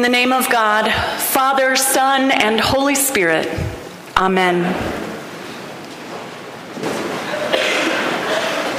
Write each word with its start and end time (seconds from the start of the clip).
In 0.00 0.02
the 0.02 0.08
name 0.08 0.32
of 0.32 0.48
God, 0.48 0.90
Father, 1.20 1.76
Son, 1.76 2.30
and 2.30 2.58
Holy 2.58 2.94
Spirit. 2.94 3.46
Amen. 4.16 4.72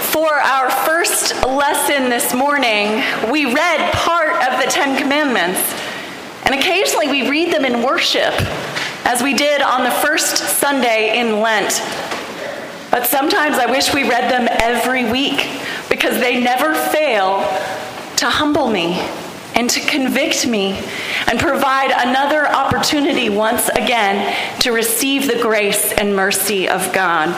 For 0.05 0.34
our 0.34 0.71
first 0.71 1.36
lesson 1.46 2.10
this 2.10 2.34
morning, 2.34 3.04
we 3.31 3.54
read 3.54 3.94
part 3.94 4.31
of 4.52 4.65
the 4.65 4.71
Ten 4.71 4.97
Commandments, 4.99 5.62
and 6.46 6.55
occasionally 6.55 7.08
we 7.08 7.29
read 7.29 7.53
them 7.53 7.65
in 7.65 7.83
worship, 7.83 8.33
as 9.06 9.22
we 9.22 9.35
did 9.35 9.62
on 9.62 9.83
the 9.83 9.92
first 9.92 10.38
Sunday 10.38 11.19
in 11.19 11.40
Lent. 11.40 11.83
But 12.90 13.06
sometimes 13.06 13.60
I 13.60 13.67
wish 13.67 13.94
we 13.94 14.10
read 14.10 14.31
them 14.31 14.47
every 14.60 15.06
week 15.12 15.47
because 15.88 16.20
they 16.20 16.41
never 16.44 16.73
fail 16.73 17.41
to 18.16 18.26
humble 18.26 18.72
me 18.72 18.99
and 19.62 19.70
to 19.70 19.80
convict 19.82 20.48
me 20.48 20.72
and 21.28 21.40
provide 21.40 21.91
another 21.91 22.48
opportunity 22.48 23.30
once 23.30 23.70
again 23.70 24.36
to 24.60 24.72
receive 24.72 25.28
the 25.28 25.40
grace 25.40 25.94
and 25.94 26.16
mercy 26.16 26.68
of 26.68 26.92
God. 26.94 27.30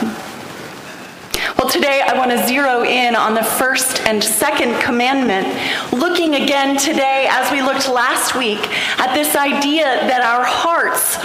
Well, 1.57 1.69
today 1.69 2.01
I 2.01 2.17
want 2.17 2.31
to 2.31 2.47
zero 2.47 2.85
in 2.85 3.17
on 3.17 3.33
the 3.33 3.43
first 3.43 4.07
and 4.07 4.23
second 4.23 4.81
commandment, 4.81 5.49
looking 5.91 6.35
again 6.35 6.77
today, 6.77 7.27
as 7.29 7.51
we 7.51 7.61
looked 7.61 7.89
last 7.89 8.35
week, 8.37 8.69
at 8.99 9.13
this 9.13 9.35
idea 9.35 9.83
that 9.83 10.21
our 10.21 10.45
hearts 10.45 11.17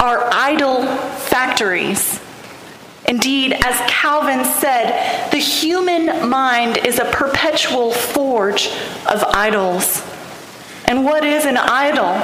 are 0.00 0.26
idol 0.32 0.86
factories. 1.26 2.18
Indeed, 3.06 3.52
as 3.52 3.78
Calvin 3.90 4.42
said, 4.46 5.30
the 5.32 5.36
human 5.36 6.30
mind 6.30 6.78
is 6.78 6.98
a 6.98 7.04
perpetual 7.04 7.92
forge 7.92 8.68
of 9.06 9.22
idols. 9.34 10.02
And 10.88 11.04
what 11.04 11.24
is 11.24 11.44
an 11.46 11.56
idol 11.56 12.14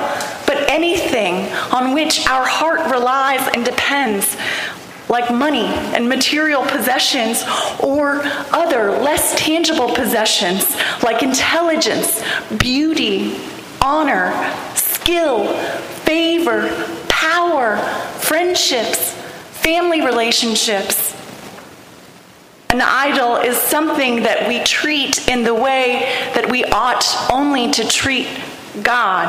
but 0.46 0.68
anything 0.70 1.50
on 1.72 1.94
which 1.94 2.26
our 2.26 2.46
heart 2.46 2.90
relies 2.90 3.46
and 3.54 3.64
depends, 3.64 4.36
like 5.08 5.30
money 5.32 5.66
and 5.94 6.08
material 6.08 6.62
possessions 6.62 7.44
or 7.80 8.20
other 8.52 8.90
less 8.90 9.34
tangible 9.38 9.94
possessions 9.94 10.76
like 11.02 11.22
intelligence, 11.22 12.22
beauty, 12.58 13.36
honor, 13.80 14.32
skill, 14.74 15.52
favor, 16.04 16.68
power, 17.08 17.76
friendships, 18.20 19.12
family 19.50 20.04
relationships. 20.04 21.14
An 22.72 22.80
idol 22.80 23.36
is 23.36 23.58
something 23.58 24.22
that 24.22 24.48
we 24.48 24.64
treat 24.64 25.28
in 25.28 25.44
the 25.44 25.54
way 25.54 26.10
that 26.34 26.50
we 26.50 26.64
ought 26.64 27.04
only 27.30 27.70
to 27.70 27.86
treat 27.86 28.26
God. 28.82 29.28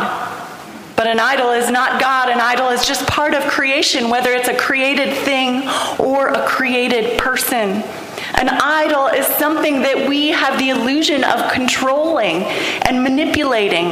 But 0.96 1.08
an 1.08 1.20
idol 1.20 1.50
is 1.50 1.70
not 1.70 2.00
God. 2.00 2.30
An 2.30 2.40
idol 2.40 2.70
is 2.70 2.86
just 2.86 3.06
part 3.06 3.34
of 3.34 3.44
creation, 3.44 4.10
whether 4.10 4.32
it's 4.32 4.48
a 4.48 4.56
created 4.56 5.14
thing 5.26 5.68
or 6.00 6.30
a 6.30 6.48
created 6.48 7.20
person. 7.20 7.84
An 8.36 8.48
idol 8.48 9.08
is 9.08 9.28
something 9.28 9.82
that 9.82 10.08
we 10.08 10.30
have 10.30 10.58
the 10.58 10.70
illusion 10.70 11.26
of 11.26 11.52
controlling 11.52 12.44
and 12.44 13.04
manipulating, 13.04 13.92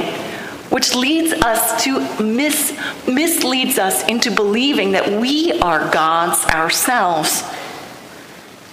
which 0.69 0.95
leads 0.95 1.33
us 1.33 1.83
to 1.83 1.99
mis- 2.23 2.79
misleads 3.05 3.77
us 3.77 4.07
into 4.07 4.31
believing 4.31 4.93
that 4.93 5.19
we 5.19 5.59
are 5.59 5.91
gods 5.91 6.45
ourselves. 6.45 7.43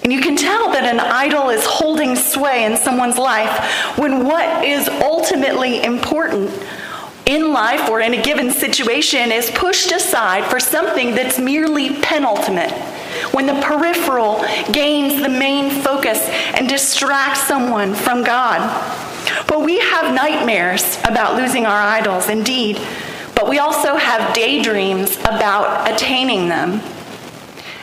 And 0.03 0.13
you 0.13 0.21
can 0.21 0.37
tell 0.37 0.71
that 0.73 0.85
an 0.85 1.01
idol 1.01 1.51
is 1.51 1.65
holding 1.65 2.15
sway 2.15 2.65
in 2.65 2.77
someone's 2.77 3.19
life 3.19 3.99
when 3.99 4.25
what 4.25 4.65
is 4.65 4.89
ultimately 4.89 5.83
important 5.83 6.51
in 7.27 7.53
life 7.53 7.91
or 7.91 8.01
in 8.01 8.15
a 8.15 8.23
given 8.23 8.51
situation 8.51 9.31
is 9.31 9.51
pushed 9.51 9.93
aside 9.93 10.51
for 10.51 10.59
something 10.59 11.15
that's 11.15 11.39
merely 11.39 11.91
penultimate. 12.01 12.73
When 13.33 13.47
the 13.47 13.61
peripheral 13.61 14.43
gains 14.73 15.21
the 15.21 15.29
main 15.29 15.71
focus 15.83 16.21
and 16.55 16.69
distracts 16.69 17.43
someone 17.43 17.95
from 17.95 18.25
God. 18.25 18.61
But 19.47 19.63
we 19.63 19.79
have 19.79 20.15
nightmares 20.15 20.99
about 21.05 21.37
losing 21.37 21.67
our 21.67 21.81
idols, 21.81 22.31
indeed, 22.31 22.81
but 23.35 23.49
we 23.49 23.59
also 23.59 23.97
have 23.97 24.35
daydreams 24.35 25.19
about 25.19 25.91
attaining 25.93 26.49
them. 26.49 26.81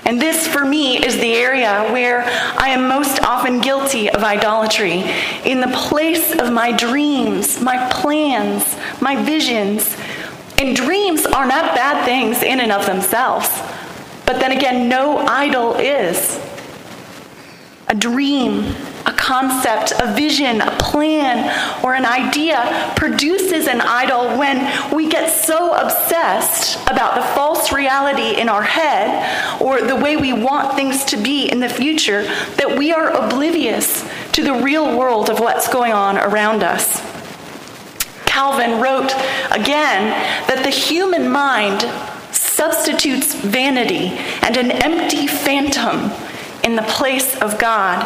And 0.06 0.22
this, 0.22 0.48
for 0.48 0.64
me, 0.64 1.04
is 1.04 1.18
the 1.18 1.34
area 1.34 1.90
where 1.92 2.24
I 2.58 2.70
am 2.70 2.88
most 2.88 3.22
often 3.24 3.60
guilty 3.60 4.10
of 4.10 4.24
idolatry. 4.24 5.04
In 5.44 5.62
the 5.62 5.76
place 5.76 6.32
of 6.40 6.54
my 6.54 6.72
dreams, 6.72 7.60
my 7.60 7.90
plans, 7.90 8.78
my 9.02 9.16
visions. 9.24 9.98
And 10.60 10.76
dreams 10.76 11.26
are 11.26 11.48
not 11.48 11.76
bad 11.76 12.06
things 12.06 12.44
in 12.44 12.60
and 12.60 12.72
of 12.72 12.86
themselves. 12.86 13.50
But 14.28 14.40
then 14.40 14.52
again, 14.52 14.88
no 14.88 15.18
idol 15.18 15.74
is. 15.74 16.40
A 17.88 17.96
dream 17.96 18.76
concept, 19.26 19.92
a 20.00 20.14
vision, 20.14 20.62
a 20.62 20.70
plan, 20.78 21.50
or 21.84 21.96
an 21.96 22.06
idea 22.06 22.94
produces 22.96 23.68
an 23.68 23.82
idol 23.82 24.38
when 24.38 24.58
we 24.96 25.10
get 25.10 25.32
so 25.32 25.74
obsessed 25.74 26.80
about 26.88 27.16
the 27.16 27.24
false 27.34 27.74
reality 27.74 28.40
in 28.40 28.48
our 28.48 28.62
head 28.62 29.60
or 29.60 29.82
the 29.82 29.96
way 29.96 30.16
we 30.16 30.32
want 30.32 30.76
things 30.76 31.04
to 31.04 31.18
be 31.18 31.50
in 31.50 31.60
the 31.60 31.68
future 31.68 32.22
that 32.58 32.78
we 32.78 32.94
are 32.94 33.10
oblivious 33.10 34.08
to 34.32 34.44
the 34.44 34.54
real 34.54 34.96
world 34.96 35.32
of 35.32 35.40
what's 35.40 35.68
going 35.74 35.92
on 35.92 36.18
around 36.20 36.62
us. 36.62 37.02
Calvin 38.28 38.80
wrote 38.80 39.12
again 39.50 40.12
that 40.48 40.62
the 40.64 40.70
human 40.70 41.32
mind 41.32 41.82
substitutes 42.32 43.34
vanity 43.34 44.10
and 44.44 44.56
an 44.56 44.70
empty 44.70 45.26
phantom 45.26 46.12
in 46.64 46.76
the 46.76 46.84
place 46.84 47.40
of 47.42 47.58
God. 47.60 48.04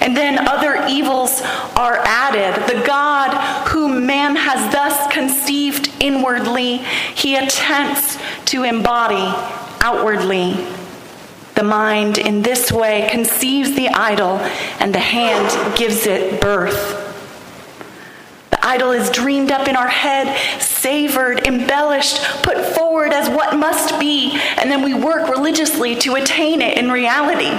And 0.00 0.16
then 0.16 0.46
other 0.48 0.86
evils 0.88 1.40
are 1.76 1.98
added. 2.04 2.54
The 2.72 2.86
God 2.86 3.68
whom 3.68 4.06
man 4.06 4.36
has 4.36 4.72
thus 4.72 5.12
conceived 5.12 5.90
inwardly, 6.00 6.78
he 7.14 7.36
attempts 7.36 8.18
to 8.46 8.62
embody 8.62 9.32
outwardly. 9.80 10.54
The 11.54 11.64
mind 11.64 12.18
in 12.18 12.42
this 12.42 12.70
way 12.70 13.08
conceives 13.10 13.74
the 13.74 13.88
idol, 13.88 14.36
and 14.78 14.94
the 14.94 15.00
hand 15.00 15.76
gives 15.76 16.06
it 16.06 16.40
birth. 16.40 17.04
The 18.50 18.64
idol 18.64 18.92
is 18.92 19.10
dreamed 19.10 19.50
up 19.50 19.66
in 19.66 19.74
our 19.74 19.88
head, 19.88 20.60
savored, 20.60 21.46
embellished, 21.46 22.22
put 22.42 22.64
forward 22.76 23.12
as 23.12 23.28
what 23.28 23.56
must 23.56 23.98
be, 23.98 24.38
and 24.56 24.70
then 24.70 24.82
we 24.82 24.94
work 24.94 25.28
religiously 25.28 25.96
to 25.96 26.14
attain 26.14 26.62
it 26.62 26.78
in 26.78 26.92
reality. 26.92 27.50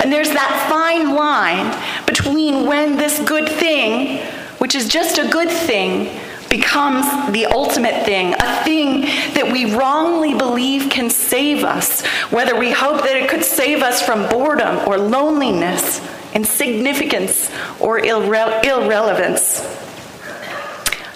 And 0.00 0.12
there's 0.12 0.30
that 0.30 0.66
fine 0.70 1.14
line 1.14 1.74
between 2.06 2.66
when 2.66 2.96
this 2.96 3.20
good 3.28 3.48
thing, 3.48 4.24
which 4.58 4.74
is 4.74 4.88
just 4.88 5.18
a 5.18 5.28
good 5.28 5.50
thing, 5.50 6.18
becomes 6.48 7.32
the 7.32 7.46
ultimate 7.46 8.04
thing, 8.04 8.34
a 8.34 8.64
thing 8.64 9.02
that 9.34 9.50
we 9.52 9.74
wrongly 9.74 10.34
believe 10.34 10.90
can 10.90 11.10
save 11.10 11.64
us, 11.64 12.04
whether 12.30 12.58
we 12.58 12.70
hope 12.70 13.02
that 13.02 13.16
it 13.16 13.28
could 13.28 13.44
save 13.44 13.82
us 13.82 14.02
from 14.02 14.28
boredom 14.28 14.86
or 14.88 14.98
loneliness, 14.98 16.00
insignificance, 16.34 17.50
or 17.80 18.00
irre- 18.00 18.64
irrelevance. 18.64 19.60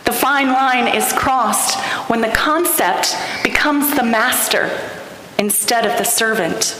The 0.04 0.12
fine 0.12 0.48
line 0.48 0.94
is 0.94 1.12
crossed 1.12 1.80
when 2.10 2.20
the 2.20 2.28
concept 2.28 3.16
becomes 3.42 3.96
the 3.96 4.02
master 4.02 4.70
instead 5.38 5.86
of 5.86 5.96
the 5.96 6.04
servant. 6.04 6.78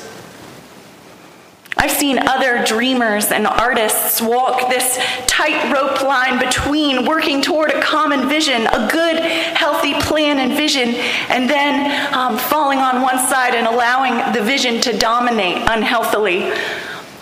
I've 1.83 1.91
seen 1.91 2.21
other 2.29 2.65
dreamers 2.65 3.33
and 3.33 3.45
artists 3.45 4.23
walk 4.23 4.71
this 4.71 5.01
tightrope 5.27 6.01
line 6.01 6.39
between 6.39 7.07
working 7.07 7.43
toward 7.43 7.73
a 7.73 7.83
common 7.83 8.29
vision, 8.29 8.69
a 8.69 8.89
good, 8.89 9.17
healthy 9.17 9.95
plan 9.95 10.39
and 10.39 10.57
vision, 10.57 10.95
and 11.29 11.51
then 11.51 12.15
um, 12.15 12.39
falling 12.39 12.79
on 12.79 13.03
one 13.03 13.19
side 13.19 13.57
and 13.57 13.67
allowing 13.67 14.33
the 14.33 14.41
vision 14.45 14.81
to 14.83 14.97
dominate 14.97 15.57
unhealthily. 15.69 16.53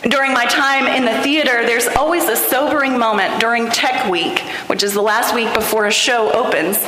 During 0.08 0.32
my 0.32 0.46
time 0.46 0.86
in 0.86 1.04
the 1.04 1.22
theater, 1.22 1.66
there's 1.66 1.86
always 1.88 2.24
a 2.24 2.34
sobering 2.34 2.98
moment 2.98 3.38
during 3.38 3.68
Tech 3.68 4.10
Week, 4.10 4.38
which 4.66 4.82
is 4.82 4.94
the 4.94 5.02
last 5.02 5.34
week 5.34 5.52
before 5.52 5.86
a 5.86 5.92
show 5.92 6.32
opens, 6.32 6.82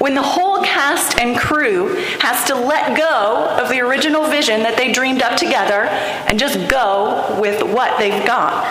when 0.00 0.14
the 0.14 0.22
whole 0.22 0.64
cast 0.64 1.16
and 1.20 1.38
crew 1.38 1.94
has 2.18 2.44
to 2.48 2.56
let 2.56 2.98
go 2.98 3.56
of 3.62 3.68
the 3.68 3.80
original 3.80 4.26
vision 4.26 4.64
that 4.64 4.76
they 4.76 4.90
dreamed 4.90 5.22
up 5.22 5.38
together 5.38 5.84
and 6.28 6.40
just 6.40 6.68
go 6.68 7.38
with 7.40 7.62
what 7.62 7.96
they've 8.00 8.26
got. 8.26 8.66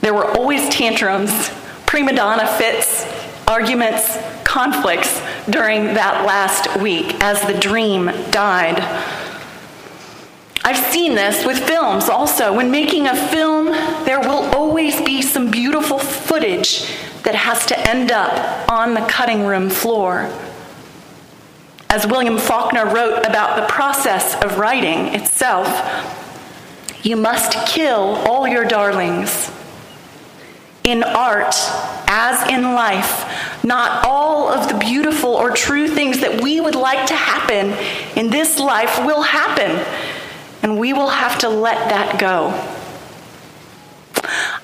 There 0.00 0.12
were 0.12 0.26
always 0.36 0.68
tantrums, 0.68 1.50
prima 1.86 2.12
donna 2.12 2.48
fits, 2.58 3.06
arguments, 3.46 4.18
conflicts 4.42 5.22
during 5.48 5.94
that 5.94 6.26
last 6.26 6.76
week 6.80 7.22
as 7.22 7.40
the 7.42 7.54
dream 7.54 8.06
died. 8.30 8.80
I've 10.62 10.92
seen 10.92 11.14
this 11.14 11.44
with 11.46 11.58
films 11.58 12.08
also. 12.08 12.54
When 12.54 12.70
making 12.70 13.06
a 13.06 13.16
film, 13.28 13.66
there 14.04 14.20
will 14.20 14.44
always 14.54 15.00
be 15.00 15.22
some 15.22 15.50
beautiful 15.50 15.98
footage 15.98 16.86
that 17.22 17.34
has 17.34 17.66
to 17.66 17.88
end 17.88 18.10
up 18.10 18.68
on 18.70 18.94
the 18.94 19.00
cutting 19.02 19.44
room 19.46 19.70
floor. 19.70 20.30
as 21.90 22.06
William 22.06 22.38
Faulkner 22.38 22.86
wrote 22.86 23.26
about 23.26 23.56
the 23.56 23.66
process 23.66 24.40
of 24.44 24.58
writing 24.58 25.08
itself, 25.08 25.68
you 27.02 27.16
must 27.16 27.66
kill 27.66 28.16
all 28.28 28.46
your 28.46 28.64
darlings. 28.64 29.50
In 30.84 31.02
art, 31.02 31.54
as 32.06 32.48
in 32.48 32.62
life, 32.74 33.64
not 33.64 34.06
all 34.06 34.48
of 34.48 34.68
the 34.68 34.78
beautiful 34.78 35.30
or 35.30 35.50
true 35.50 35.88
things 35.88 36.20
that 36.20 36.40
we 36.40 36.60
would 36.60 36.76
like 36.76 37.06
to 37.06 37.14
happen 37.14 37.72
in 38.16 38.30
this 38.30 38.58
life 38.58 39.04
will 39.04 39.22
happen, 39.22 39.70
and 40.62 40.78
we 40.78 40.92
will 40.92 41.08
have 41.08 41.38
to 41.40 41.48
let 41.48 41.88
that 41.88 42.18
go. 42.18 42.50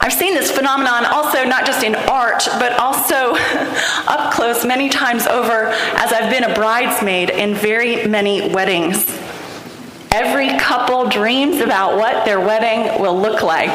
I've 0.01 0.13
seen 0.13 0.35
this 0.35 0.51
phenomenon 0.51 1.05
also 1.07 1.45
not 1.45 1.67
just 1.67 1.83
in 1.83 1.97
art, 1.97 2.47
but 2.61 2.79
also 2.79 3.35
up 4.07 4.33
close 4.33 4.65
many 4.65 4.89
times 4.89 5.27
over 5.27 5.67
as 5.97 6.13
I've 6.13 6.31
been 6.31 6.45
a 6.45 6.55
bridesmaid 6.55 7.31
in 7.31 7.55
very 7.55 8.07
many 8.07 8.53
weddings. 8.53 9.05
Every 10.13 10.57
couple 10.59 11.09
dreams 11.09 11.61
about 11.61 11.97
what 11.97 12.25
their 12.25 12.41
wedding 12.41 13.01
will 13.03 13.19
look 13.19 13.43
like, 13.43 13.71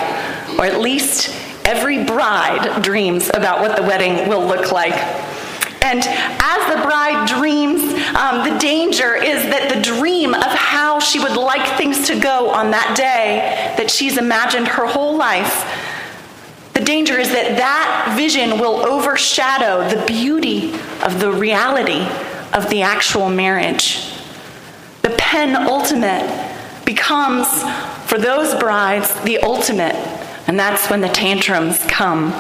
or 0.58 0.66
at 0.66 0.80
least 0.80 1.36
every 1.66 2.04
bride 2.04 2.82
dreams 2.82 3.30
about 3.34 3.62
what 3.62 3.76
the 3.76 3.84
wedding 3.84 4.30
will 4.30 4.46
look 4.46 4.72
like. 4.72 4.94
And 5.84 6.00
as 6.06 6.76
the 6.76 6.82
bride 6.84 7.28
dreams, 7.28 7.82
um, 8.16 8.48
the 8.48 8.58
danger 8.60 9.16
is 9.16 9.44
that 9.44 9.74
the 9.74 9.82
dream 9.82 10.34
she 11.04 11.20
would 11.20 11.38
like 11.38 11.78
things 11.78 12.08
to 12.08 12.20
go 12.20 12.50
on 12.50 12.72
that 12.72 12.96
day 12.96 13.74
that 13.78 13.90
she's 13.90 14.18
imagined 14.18 14.68
her 14.68 14.86
whole 14.86 15.18
life, 15.18 15.66
the 16.74 16.82
danger 16.82 17.18
is 17.18 17.30
that 17.32 17.58
that 17.58 18.14
vision 18.18 18.60
will 18.60 18.86
overshadow 18.86 19.88
the 19.90 20.06
beauty 20.06 20.74
of 21.04 21.20
the 21.20 21.32
reality 21.32 22.08
of 22.54 22.70
the 22.70 22.82
actual 22.82 23.30
marriage. 23.30 24.14
The 25.02 25.14
penultimate 25.18 26.86
becomes, 26.86 27.48
for 28.06 28.18
those 28.18 28.58
brides, 28.60 29.14
the 29.24 29.40
ultimate 29.40 29.96
and 30.48 30.60
that's 30.60 30.90
when 30.90 31.02
the 31.02 31.08
tantrums 31.08 31.84
come. 31.86 32.32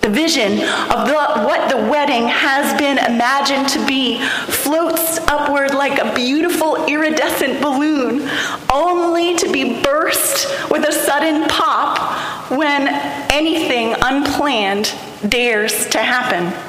The 0.00 0.08
vision 0.08 0.52
of 0.52 1.06
the, 1.06 1.42
what 1.44 1.68
the 1.68 1.76
wedding 1.76 2.28
has 2.28 2.78
been 2.78 2.98
imagined 2.98 3.68
to 3.70 3.86
be 3.86 4.22
floats 4.22 5.18
upward 5.28 5.74
like 5.74 5.98
a 5.98 6.14
beautiful 6.14 6.86
iridescent 6.86 7.60
balloon, 7.60 8.28
only 8.72 9.36
to 9.36 9.52
be 9.52 9.82
burst 9.82 10.70
with 10.70 10.88
a 10.88 10.92
sudden 10.92 11.48
pop 11.48 12.50
when 12.50 12.88
anything 13.32 13.94
unplanned 14.02 14.94
dares 15.28 15.86
to 15.88 15.98
happen. 15.98 16.67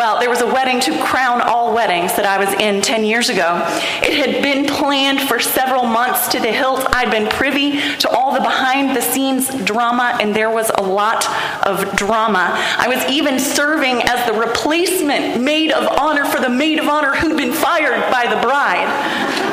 Well, 0.00 0.18
there 0.18 0.30
was 0.30 0.40
a 0.40 0.46
wedding 0.46 0.80
to 0.80 0.98
crown 1.02 1.42
all 1.42 1.74
weddings 1.74 2.16
that 2.16 2.24
I 2.24 2.42
was 2.42 2.48
in 2.58 2.80
10 2.80 3.04
years 3.04 3.28
ago. 3.28 3.60
It 4.02 4.14
had 4.14 4.42
been 4.42 4.64
planned 4.64 5.20
for 5.20 5.38
several 5.38 5.82
months 5.84 6.26
to 6.28 6.40
the 6.40 6.50
hilt. 6.50 6.86
I'd 6.94 7.10
been 7.10 7.28
privy 7.28 7.78
to 7.98 8.08
all 8.08 8.32
the 8.32 8.40
behind 8.40 8.96
the 8.96 9.02
scenes 9.02 9.50
drama, 9.62 10.16
and 10.18 10.34
there 10.34 10.48
was 10.48 10.70
a 10.78 10.82
lot 10.82 11.26
of 11.66 11.94
drama. 11.96 12.48
I 12.78 12.88
was 12.88 13.04
even 13.10 13.38
serving 13.38 14.00
as 14.04 14.24
the 14.24 14.32
replacement 14.32 15.38
maid 15.38 15.70
of 15.70 15.86
honor 15.98 16.24
for 16.24 16.40
the 16.40 16.48
maid 16.48 16.78
of 16.78 16.88
honor 16.88 17.14
who'd 17.14 17.36
been 17.36 17.52
fired 17.52 18.10
by 18.10 18.24
the 18.24 18.40
bride. 18.40 19.49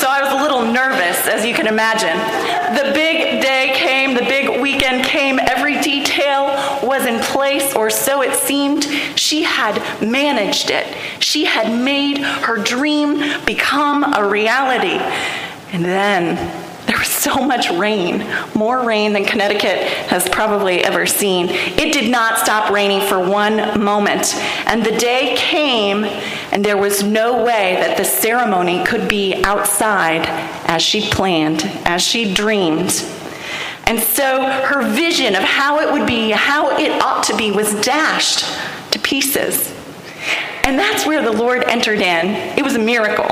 So 0.00 0.08
I 0.08 0.22
was 0.22 0.32
a 0.32 0.42
little 0.42 0.62
nervous, 0.72 1.28
as 1.28 1.44
you 1.44 1.52
can 1.52 1.66
imagine. 1.66 2.16
The 2.74 2.90
big 2.94 3.42
day 3.42 3.72
came, 3.74 4.14
the 4.14 4.22
big 4.22 4.58
weekend 4.58 5.04
came, 5.04 5.38
every 5.38 5.78
detail 5.82 6.46
was 6.82 7.04
in 7.04 7.20
place, 7.20 7.74
or 7.74 7.90
so 7.90 8.22
it 8.22 8.34
seemed. 8.34 8.84
She 9.14 9.42
had 9.42 9.76
managed 10.00 10.70
it. 10.70 10.86
She 11.22 11.44
had 11.44 11.78
made 11.78 12.16
her 12.16 12.56
dream 12.56 13.44
become 13.44 14.14
a 14.14 14.26
reality. 14.26 14.96
And 15.74 15.84
then 15.84 16.36
there 16.86 16.98
was 16.98 17.08
so 17.08 17.36
much 17.46 17.70
rain, 17.70 18.26
more 18.54 18.82
rain 18.84 19.12
than 19.12 19.26
Connecticut 19.26 19.86
has 20.08 20.26
probably 20.30 20.82
ever 20.82 21.06
seen. 21.06 21.48
It 21.50 21.92
did 21.92 22.10
not 22.10 22.38
stop 22.38 22.70
raining 22.70 23.06
for 23.06 23.20
one 23.20 23.78
moment. 23.78 24.34
And 24.66 24.82
the 24.82 24.96
day 24.96 25.34
came, 25.36 26.04
and 26.52 26.64
there 26.64 26.76
was 26.76 27.02
no 27.02 27.44
way 27.44 27.76
that 27.76 27.96
the 27.96 28.04
ceremony 28.04 28.84
could 28.84 29.08
be 29.08 29.42
outside 29.44 30.22
as 30.66 30.82
she 30.82 31.08
planned, 31.08 31.62
as 31.84 32.02
she 32.02 32.34
dreamed. 32.34 33.04
And 33.86 34.00
so 34.00 34.44
her 34.44 34.82
vision 34.82 35.34
of 35.34 35.42
how 35.42 35.80
it 35.80 35.92
would 35.92 36.06
be, 36.06 36.30
how 36.30 36.76
it 36.78 36.90
ought 37.02 37.24
to 37.24 37.36
be, 37.36 37.50
was 37.50 37.80
dashed 37.82 38.44
to 38.90 38.98
pieces. 38.98 39.74
And 40.64 40.78
that's 40.78 41.06
where 41.06 41.22
the 41.22 41.32
Lord 41.32 41.64
entered 41.64 42.00
in. 42.00 42.58
It 42.58 42.62
was 42.62 42.74
a 42.74 42.78
miracle. 42.78 43.26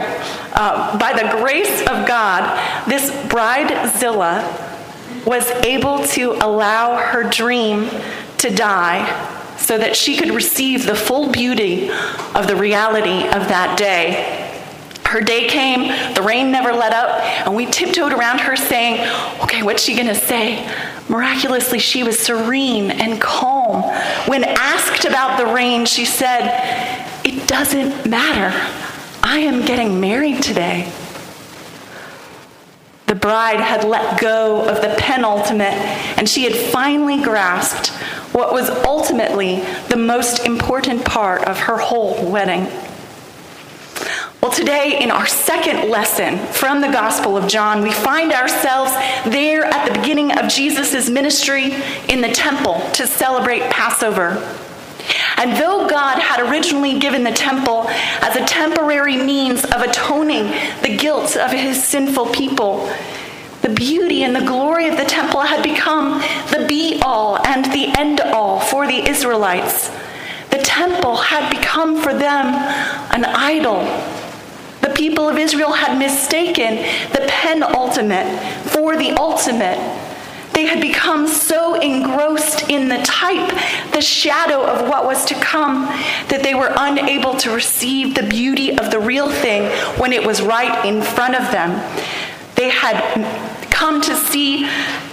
Uh, 0.55 0.99
by 0.99 1.12
the 1.12 1.29
grace 1.41 1.81
of 1.82 2.06
God, 2.06 2.88
this 2.88 3.11
bride 3.29 3.91
Zillah 3.99 4.67
was 5.26 5.49
able 5.65 6.05
to 6.06 6.32
allow 6.41 6.97
her 6.97 7.29
dream 7.29 7.91
to 8.38 8.50
die 8.50 9.37
so 9.69 9.76
that 9.76 9.94
she 9.94 10.17
could 10.17 10.31
receive 10.31 10.87
the 10.87 10.94
full 10.94 11.31
beauty 11.31 11.91
of 12.35 12.47
the 12.47 12.56
reality 12.56 13.26
of 13.26 13.49
that 13.49 13.76
day. 13.76 14.50
Her 15.05 15.20
day 15.20 15.47
came, 15.47 15.88
the 16.15 16.23
rain 16.23 16.50
never 16.50 16.73
let 16.73 16.94
up, 16.94 17.20
and 17.47 17.55
we 17.55 17.67
tiptoed 17.67 18.15
around 18.15 18.41
her 18.41 18.56
saying, 18.56 19.06
Okay, 19.43 19.62
what's 19.62 19.82
she 19.82 19.94
gonna 19.94 20.15
say? 20.15 20.67
Miraculously, 21.11 21.81
she 21.81 22.03
was 22.03 22.19
serene 22.19 22.91
and 22.91 23.20
calm. 23.20 23.82
When 24.26 24.43
asked 24.43 25.05
about 25.05 25.37
the 25.37 25.53
rain, 25.53 25.85
she 25.85 26.06
said, 26.06 27.20
It 27.23 27.47
doesn't 27.47 28.09
matter. 28.09 28.56
I 29.23 29.41
am 29.41 29.67
getting 29.67 30.00
married 30.00 30.43
today. 30.43 30.91
The 33.05 33.15
bride 33.15 33.61
had 33.61 33.85
let 33.85 34.19
go 34.19 34.67
of 34.67 34.81
the 34.81 34.94
penultimate, 34.99 35.75
and 36.17 36.26
she 36.26 36.44
had 36.44 36.55
finally 36.55 37.23
grasped 37.23 37.93
what 38.38 38.52
was 38.52 38.70
ultimately 38.87 39.56
the 39.88 39.96
most 39.96 40.46
important 40.46 41.05
part 41.05 41.43
of 41.49 41.58
her 41.58 41.76
whole 41.76 42.31
wedding. 42.31 42.69
Well, 44.40 44.52
today, 44.52 45.02
in 45.02 45.11
our 45.11 45.26
second 45.26 45.90
lesson 45.90 46.38
from 46.52 46.81
the 46.81 46.87
Gospel 46.87 47.37
of 47.37 47.49
John, 47.49 47.82
we 47.82 47.90
find 47.90 48.32
ourselves 48.32 48.93
there 49.25 49.64
at 49.64 49.88
the 49.88 49.99
beginning 49.99 50.38
of 50.38 50.49
Jesus' 50.49 51.11
ministry 51.11 51.75
in 52.08 52.20
the 52.20 52.29
temple 52.29 52.81
to 52.93 53.08
celebrate 53.08 53.69
Passover. 53.73 54.41
And 55.37 55.56
though 55.56 55.88
God 55.88 56.20
had 56.20 56.49
originally 56.49 57.00
given 57.00 57.25
the 57.25 57.32
temple 57.32 57.88
as 58.23 58.37
a 58.37 58.44
temporary 58.44 59.17
means 59.17 59.65
of 59.65 59.81
atoning 59.81 60.44
the 60.82 60.96
guilt 60.96 61.36
of 61.36 61.51
his 61.51 61.82
sinful 61.82 62.27
people, 62.27 62.89
the 63.69 63.75
beauty 63.75 64.22
and 64.22 64.34
the 64.34 64.44
glory 64.46 64.89
of 64.89 64.96
the 64.96 65.05
temple 65.05 65.41
had 65.41 65.63
become 65.63 66.20
the 66.51 66.65
be 66.67 67.01
all 67.03 67.39
and 67.46 67.67
the 67.67 67.93
end 67.98 68.20
all 68.20 68.60
for 68.60 68.87
the 68.87 69.08
Israelites. 69.08 69.91
The 70.51 70.58
temple 70.58 71.17
had 71.17 71.51
become 71.51 72.01
for 72.01 72.15
them 72.15 72.46
an 73.13 73.25
idol 73.25 73.82
the 74.81 74.91
people 74.91 75.29
of 75.29 75.37
Israel 75.37 75.72
had 75.72 75.98
mistaken 75.98 76.77
the 77.13 77.27
penultimate 77.29 78.27
for 78.70 78.96
the 78.96 79.10
ultimate. 79.13 79.77
They 80.53 80.67
had 80.67 80.81
become 80.81 81.27
so 81.27 81.75
engrossed 81.81 82.70
in 82.70 82.89
the 82.89 82.98
type, 82.98 83.51
the 83.93 84.01
shadow 84.01 84.63
of 84.63 84.89
what 84.89 85.05
was 85.05 85.25
to 85.27 85.34
come, 85.34 85.87
that 86.29 86.43
they 86.43 86.55
were 86.55 86.72
unable 86.77 87.37
to 87.39 87.51
receive 87.51 88.15
the 88.15 88.22
beauty 88.22 88.79
of 88.79 88.91
the 88.91 88.98
real 88.98 89.29
thing 89.29 89.65
when 89.98 90.13
it 90.13 90.25
was 90.25 90.41
right 90.41 90.84
in 90.87 91.03
front 91.03 91.34
of 91.34 91.51
them. 91.51 91.70
They 92.55 92.70
had 92.70 93.57
come 93.79 94.01
to 94.01 94.17
see 94.17 94.65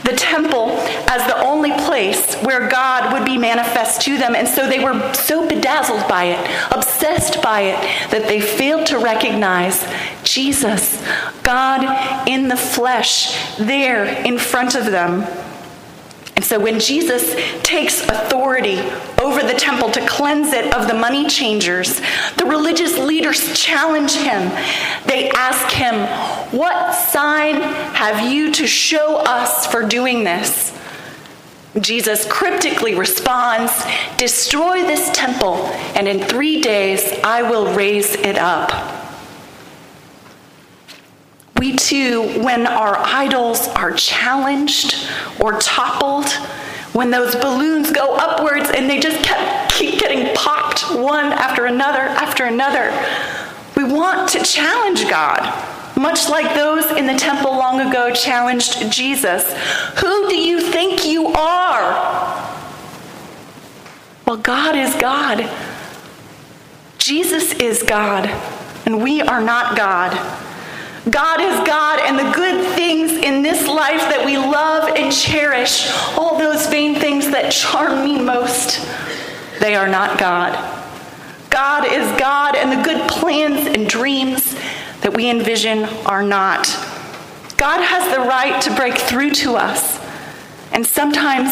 the 0.06 0.16
temple 0.18 0.72
as 1.08 1.22
the 1.28 1.38
only 1.46 1.72
place 1.86 2.36
where 2.38 2.68
God 2.68 3.14
would 3.14 3.24
be 3.24 3.38
manifest 3.38 4.02
to 4.02 4.18
them. 4.18 4.34
And 4.36 4.48
so 4.48 4.68
they 4.68 4.84
were 4.84 5.14
so 5.14 5.48
bedazzled 5.48 6.08
by 6.10 6.26
it, 6.26 6.74
obsessed 6.74 7.44
by 7.44 7.62
it, 7.62 8.10
that 8.10 8.28
they 8.28 8.42
failed 8.42 8.88
to 8.88 8.98
recognize 8.98 9.86
Jesus, 10.24 11.00
God 11.44 12.28
in 12.28 12.48
the 12.48 12.58
flesh, 12.58 13.56
there 13.58 14.06
in 14.26 14.40
front 14.40 14.74
of 14.74 14.86
them. 14.86 15.22
And 16.36 16.44
so 16.44 16.60
when 16.60 16.80
Jesus 16.80 17.36
takes 17.64 18.02
authority 18.08 18.80
over 19.22 19.42
the 19.42 19.54
temple 19.58 19.90
to 19.92 20.06
cleanse 20.06 20.52
it 20.52 20.74
of 20.74 20.88
the 20.88 20.94
money 20.94 21.28
changers, 21.28 22.02
the 22.38 22.46
religious 22.46 22.98
leaders 22.98 23.58
challenge 23.58 24.14
him. 24.16 24.50
They 25.06 25.30
ask 25.32 25.74
him, 25.74 25.96
What 26.58 26.94
sign 26.94 27.62
have 27.62 28.32
you 28.32 28.52
to 28.54 28.68
show 28.68 29.18
us 29.18 29.66
for 29.66 29.88
doing 29.88 30.26
this? 30.26 30.78
Jesus 31.80 32.26
cryptically 32.30 32.96
responds, 32.96 33.72
Destroy 34.18 34.84
this 34.84 35.10
temple, 35.14 35.66
and 35.96 36.08
in 36.08 36.20
three 36.20 36.62
days 36.62 37.18
I 37.24 37.44
will 37.44 37.74
raise 37.74 38.14
it 38.16 38.38
up. 38.38 39.05
We 41.58 41.76
too, 41.76 42.44
when 42.44 42.68
our 42.68 42.98
idols 42.98 43.68
are 43.70 43.94
challenged 43.94 45.08
or 45.40 45.60
toppled, 45.60 46.30
when 46.92 47.12
those 47.12 47.36
balloons 47.36 47.92
go 47.92 48.16
upwards 48.16 48.70
and 48.70 48.90
they 48.90 49.00
just 49.00 49.24
kept 49.24 49.72
keep 49.72 50.00
getting 50.00 50.34
popped 50.36 50.82
one 50.92 51.26
after 51.26 51.66
another 51.66 52.00
after 52.00 52.46
another. 52.46 52.92
We 53.76 53.84
want 53.84 54.30
to 54.30 54.44
challenge 54.44 55.10
God, 55.10 55.42
much 55.98 56.30
like 56.30 56.56
those 56.56 56.86
in 56.92 57.06
the 57.06 57.16
temple 57.16 57.52
long 57.52 57.82
ago 57.82 58.14
challenged 58.14 58.92
Jesus. 58.92 59.52
Who 60.00 60.30
do 60.30 60.38
you 60.38 60.62
think 60.62 61.06
you 61.06 61.28
are? 61.28 61.92
Well, 64.26 64.38
God 64.38 64.76
is 64.76 64.96
God. 64.96 65.50
Jesus 66.98 67.54
is 67.54 67.84
God, 67.84 68.26
and 68.86 69.04
we 69.04 69.22
are 69.22 69.42
not 69.42 69.78
God. 69.78 70.45
God 71.10 71.40
is 71.40 71.68
God, 71.68 72.00
and 72.00 72.18
the 72.18 72.36
good 72.36 72.74
things 72.76 73.12
in 73.12 73.44
this 73.44 73.68
life 73.68 74.02
that 74.10 74.26
we 74.26 74.38
love 74.38 74.90
and 74.96 75.14
cherish, 75.14 75.88
all 76.18 76.40
those 76.40 76.66
vain 76.66 77.00
things 77.00 77.30
that 77.30 77.52
charm 77.52 78.04
me 78.04 78.20
most, 78.20 78.84
they 79.60 79.76
are 79.76 79.88
not 79.88 80.18
God. 80.18 80.54
God 81.52 81.86
is 81.86 82.06
God, 82.20 82.56
and 82.56 82.72
the 82.72 82.84
good 82.84 83.08
plans 83.10 83.68
and 83.68 83.88
dreams 83.88 84.56
that 85.02 85.14
we 85.14 85.30
envision 85.30 85.84
are 86.08 86.24
not. 86.24 86.66
God 87.56 87.82
has 87.82 88.12
the 88.14 88.22
right 88.22 88.60
to 88.64 88.76
break 88.76 88.98
through 88.98 89.30
to 89.32 89.56
us, 89.56 90.00
and 90.72 90.86
sometimes 90.86 91.52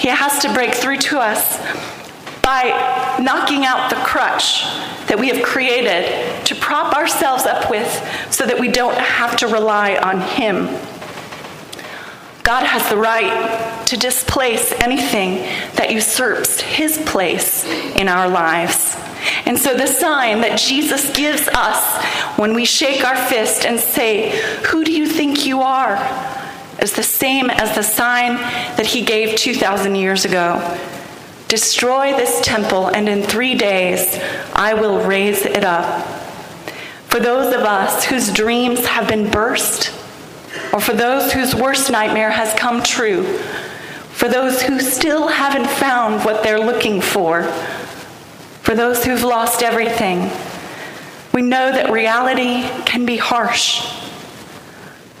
He 0.00 0.08
has 0.08 0.40
to 0.42 0.54
break 0.54 0.74
through 0.74 0.98
to 0.98 1.18
us 1.18 1.58
by 2.42 3.18
knocking 3.20 3.64
out 3.64 3.88
the 3.88 3.96
crutch 3.96 4.64
that 5.06 5.18
we 5.18 5.28
have 5.28 5.42
created 5.42 6.44
to 6.44 6.54
prop 6.56 6.94
ourselves 6.94 7.44
up 7.44 7.70
with 7.70 7.88
so 8.30 8.44
that 8.46 8.58
we 8.58 8.68
don't 8.68 8.96
have 8.96 9.36
to 9.36 9.46
rely 9.46 9.96
on 9.96 10.20
Him. 10.20 10.66
God 12.42 12.64
has 12.64 12.88
the 12.88 12.96
right 12.96 13.86
to 13.86 13.96
displace 13.96 14.72
anything 14.72 15.36
that 15.76 15.92
usurps 15.92 16.60
His 16.60 16.98
place 17.06 17.64
in 17.94 18.08
our 18.08 18.28
lives. 18.28 18.96
And 19.46 19.56
so, 19.56 19.76
the 19.76 19.86
sign 19.86 20.40
that 20.40 20.58
Jesus 20.58 21.14
gives 21.14 21.46
us 21.48 22.04
when 22.36 22.54
we 22.54 22.64
shake 22.64 23.04
our 23.04 23.16
fist 23.16 23.64
and 23.64 23.78
say, 23.78 24.30
Who 24.66 24.82
do 24.82 24.92
you 24.92 25.06
think 25.06 25.46
you 25.46 25.60
are? 25.62 25.96
is 26.80 26.94
the 26.94 27.02
same 27.04 27.48
as 27.48 27.76
the 27.76 27.82
sign 27.82 28.34
that 28.76 28.86
He 28.86 29.04
gave 29.04 29.36
2,000 29.36 29.94
years 29.94 30.24
ago 30.24 30.58
Destroy 31.52 32.16
this 32.16 32.40
temple, 32.40 32.86
and 32.86 33.06
in 33.10 33.22
three 33.22 33.54
days 33.54 34.18
I 34.54 34.72
will 34.72 35.04
raise 35.04 35.44
it 35.44 35.64
up. 35.64 36.02
For 37.08 37.20
those 37.20 37.54
of 37.54 37.60
us 37.60 38.06
whose 38.06 38.32
dreams 38.32 38.86
have 38.86 39.06
been 39.06 39.30
burst, 39.30 39.88
or 40.72 40.80
for 40.80 40.94
those 40.94 41.30
whose 41.30 41.54
worst 41.54 41.90
nightmare 41.90 42.30
has 42.30 42.58
come 42.58 42.82
true, 42.82 43.36
for 44.14 44.28
those 44.28 44.62
who 44.62 44.80
still 44.80 45.28
haven't 45.28 45.68
found 45.68 46.24
what 46.24 46.42
they're 46.42 46.58
looking 46.58 47.02
for, 47.02 47.42
for 48.62 48.74
those 48.74 49.04
who've 49.04 49.22
lost 49.22 49.62
everything, 49.62 50.30
we 51.34 51.42
know 51.42 51.70
that 51.70 51.92
reality 51.92 52.66
can 52.86 53.04
be 53.04 53.18
harsh 53.18 54.01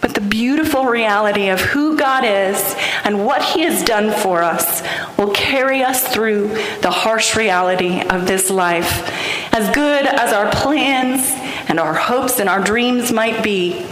but 0.02 0.14
the 0.14 0.20
beautiful 0.20 0.84
reality 0.84 1.48
of 1.48 1.60
who 1.60 1.96
God 1.96 2.24
is 2.24 2.74
and 3.04 3.24
what 3.24 3.40
He 3.40 3.62
has 3.62 3.84
done 3.84 4.10
for 4.10 4.42
us 4.42 4.82
will 5.16 5.30
carry 5.30 5.82
us 5.82 6.12
through 6.12 6.48
the 6.82 6.90
harsh 6.90 7.36
reality 7.36 8.02
of 8.02 8.26
this 8.26 8.50
life. 8.50 9.08
As 9.54 9.72
good 9.74 10.04
as 10.04 10.32
our 10.32 10.50
plans 10.50 11.22
and 11.68 11.78
our 11.78 11.94
hopes 11.94 12.40
and 12.40 12.48
our 12.48 12.60
dreams 12.60 13.12
might 13.12 13.44
be, 13.44 13.86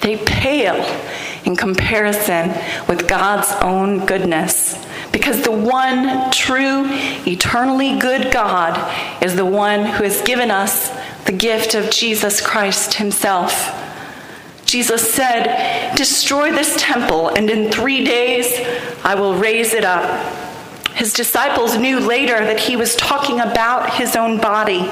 they 0.00 0.16
pale 0.16 0.82
in 1.44 1.54
comparison 1.54 2.48
with 2.88 3.06
God's 3.06 3.52
own 3.62 4.06
goodness. 4.06 4.82
Because 5.12 5.42
the 5.42 5.52
one 5.52 6.30
true, 6.32 6.86
eternally 7.26 7.98
good 7.98 8.32
God 8.32 9.22
is 9.22 9.36
the 9.36 9.44
one 9.44 9.84
who 9.84 10.04
has 10.04 10.22
given 10.22 10.50
us 10.50 10.90
the 11.26 11.32
gift 11.32 11.74
of 11.74 11.90
Jesus 11.90 12.40
Christ 12.40 12.94
Himself. 12.94 13.82
Jesus 14.74 15.14
said, 15.14 15.94
Destroy 15.94 16.50
this 16.50 16.74
temple, 16.76 17.28
and 17.28 17.48
in 17.48 17.70
three 17.70 18.02
days 18.02 18.58
I 19.04 19.14
will 19.14 19.36
raise 19.36 19.72
it 19.72 19.84
up. 19.84 20.02
His 20.96 21.12
disciples 21.12 21.78
knew 21.78 22.00
later 22.00 22.40
that 22.40 22.58
he 22.58 22.74
was 22.74 22.96
talking 22.96 23.38
about 23.38 23.94
his 23.94 24.16
own 24.16 24.40
body. 24.40 24.90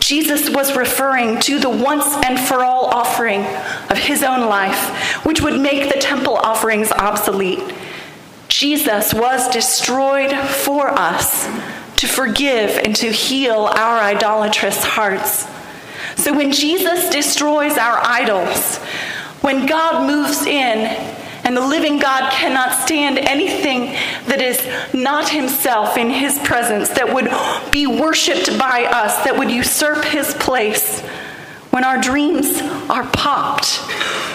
Jesus 0.00 0.50
was 0.50 0.76
referring 0.76 1.38
to 1.42 1.60
the 1.60 1.70
once 1.70 2.12
and 2.26 2.40
for 2.40 2.64
all 2.64 2.86
offering 2.86 3.42
of 3.88 3.98
his 3.98 4.24
own 4.24 4.48
life, 4.48 5.24
which 5.24 5.42
would 5.42 5.60
make 5.60 5.94
the 5.94 6.00
temple 6.00 6.34
offerings 6.34 6.90
obsolete. 6.90 7.62
Jesus 8.48 9.14
was 9.14 9.48
destroyed 9.50 10.36
for 10.36 10.88
us 10.88 11.46
to 11.98 12.08
forgive 12.08 12.76
and 12.78 12.96
to 12.96 13.12
heal 13.12 13.70
our 13.76 14.00
idolatrous 14.00 14.82
hearts. 14.82 15.46
So 16.18 16.34
when 16.36 16.52
Jesus 16.52 17.08
destroys 17.10 17.78
our 17.78 17.98
idols, 18.04 18.78
when 19.40 19.66
God 19.66 20.06
moves 20.06 20.44
in 20.44 20.86
and 21.44 21.56
the 21.56 21.66
living 21.66 22.00
God 22.00 22.32
cannot 22.32 22.74
stand 22.74 23.18
anything 23.18 23.92
that 24.26 24.42
is 24.42 24.60
not 24.92 25.28
himself 25.28 25.96
in 25.96 26.10
his 26.10 26.36
presence, 26.40 26.88
that 26.90 27.14
would 27.14 27.30
be 27.70 27.86
worshiped 27.86 28.58
by 28.58 28.84
us, 28.84 29.24
that 29.24 29.38
would 29.38 29.50
usurp 29.50 30.04
his 30.04 30.34
place, 30.34 31.00
when 31.70 31.84
our 31.84 32.00
dreams 32.00 32.60
are 32.90 33.06
popped, 33.10 33.80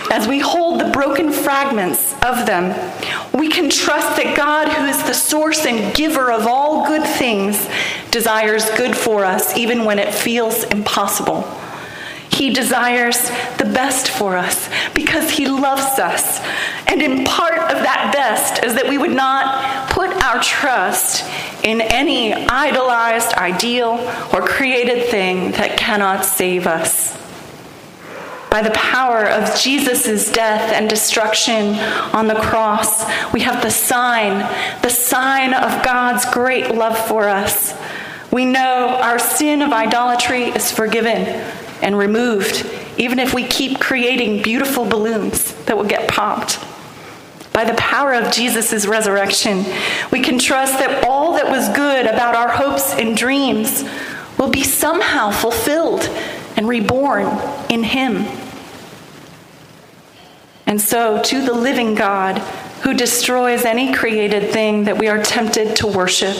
as 0.10 0.28
we 0.28 0.40
hold 0.40 0.80
the 0.80 0.90
broken 0.92 1.32
fragments 1.34 2.14
of 2.24 2.46
them, 2.46 2.72
we 3.34 3.50
can 3.50 3.70
trust 3.70 4.16
that 4.16 4.38
God, 4.38 4.70
who 4.70 4.86
is 4.86 5.04
the 5.04 5.14
source 5.14 5.66
and 5.66 5.94
giver 5.94 6.32
of 6.32 6.48
all 6.48 6.88
good 6.88 7.04
things, 7.04 7.68
desires 8.12 8.70
good 8.78 8.96
for 8.96 9.26
us, 9.26 9.58
even 9.58 9.84
when 9.84 10.00
it 10.00 10.14
feels 10.14 10.64
impossible. 10.66 11.44
He 12.44 12.50
desires 12.50 13.30
the 13.58 13.64
best 13.64 14.10
for 14.10 14.36
us 14.36 14.70
because 14.94 15.32
He 15.32 15.48
loves 15.48 15.98
us. 15.98 16.42
And 16.88 17.02
in 17.02 17.24
part 17.24 17.58
of 17.58 17.78
that 17.84 18.12
best 18.14 18.66
is 18.66 18.74
that 18.74 18.90
we 18.90 18.98
would 18.98 19.14
not 19.14 19.90
put 19.90 20.10
our 20.22 20.44
trust 20.44 21.24
in 21.64 21.80
any 21.80 22.34
idolized 22.34 23.34
ideal 23.36 23.92
or 24.34 24.46
created 24.46 25.08
thing 25.08 25.52
that 25.52 25.78
cannot 25.78 26.26
save 26.26 26.68
us. 26.68 27.18
By 28.52 28.62
the 28.62 28.72
power 28.72 29.26
of 29.26 29.58
Jesus' 29.58 30.30
death 30.30 30.74
and 30.74 30.90
destruction 30.90 31.76
on 32.14 32.28
the 32.28 32.36
cross, 32.36 33.10
we 33.32 33.40
have 33.40 33.64
the 33.64 33.72
sign, 33.72 34.40
the 34.82 34.90
sign 34.90 35.54
of 35.54 35.82
God's 35.82 36.26
great 36.26 36.76
love 36.76 36.98
for 37.08 37.30
us. 37.30 37.74
We 38.34 38.44
know 38.44 39.00
our 39.02 39.18
sin 39.18 39.62
of 39.62 39.72
idolatry 39.72 40.48
is 40.48 40.74
forgiven 40.74 41.42
and 41.84 41.98
removed, 41.98 42.66
even 42.98 43.20
if 43.20 43.34
we 43.34 43.46
keep 43.46 43.80
creating 43.80 44.42
beautiful 44.42 44.86
balloons 44.86 45.54
that 45.66 45.78
will 45.78 45.86
get 45.86 46.08
popped. 46.08 46.60
By 47.52 47.66
the 47.66 47.76
power 47.76 48.14
of 48.14 48.34
Jesus' 48.34 48.88
resurrection, 48.88 49.64
we 50.12 50.22
can 50.22 50.40
trust 50.40 50.80
that 50.80 51.06
all 51.06 51.34
that 51.34 51.48
was 51.48 51.70
good 51.76 52.08
about 52.08 52.36
our 52.36 52.50
hopes 52.50 52.94
and 52.96 53.16
dreams 53.16 53.84
will 54.40 54.50
be 54.50 54.64
somehow 54.64 55.30
fulfilled 55.30 56.02
and 56.58 56.68
reborn 56.68 57.28
in 57.70 57.84
Him. 57.84 58.26
And 60.66 60.82
so, 60.82 61.22
to 61.22 61.46
the 61.46 61.54
living 61.54 61.94
God, 61.94 62.42
who 62.84 62.94
destroys 62.94 63.64
any 63.64 63.94
created 63.94 64.52
thing 64.52 64.84
that 64.84 64.98
we 64.98 65.08
are 65.08 65.24
tempted 65.24 65.76
to 65.78 65.88
worship, 65.88 66.36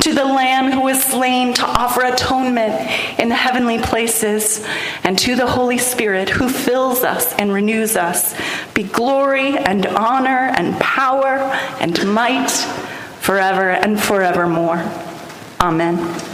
to 0.00 0.14
the 0.14 0.24
Lamb 0.24 0.72
who 0.72 0.80
was 0.80 1.02
slain 1.02 1.52
to 1.52 1.64
offer 1.66 2.02
atonement 2.02 2.72
in 3.20 3.28
the 3.28 3.34
heavenly 3.34 3.78
places, 3.78 4.66
and 5.04 5.18
to 5.18 5.36
the 5.36 5.46
Holy 5.46 5.76
Spirit 5.76 6.30
who 6.30 6.48
fills 6.48 7.04
us 7.04 7.34
and 7.34 7.52
renews 7.52 7.94
us, 7.94 8.34
be 8.72 8.84
glory 8.84 9.58
and 9.58 9.86
honor 9.86 10.52
and 10.56 10.80
power 10.80 11.36
and 11.78 12.12
might 12.12 12.50
forever 13.20 13.70
and 13.70 14.02
forevermore. 14.02 14.82
Amen. 15.60 16.31